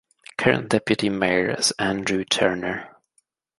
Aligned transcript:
The 0.25 0.31
current 0.35 0.69
deputy 0.69 1.09
mayor 1.09 1.51
is 1.51 1.73
Andrew 1.77 2.25
Turner. 2.25 2.89